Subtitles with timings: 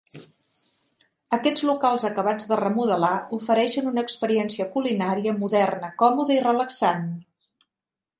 [1.37, 7.05] Aquests locals acabats de remodelar ofereixen una experiència culinària moderna, còmoda i relaxant.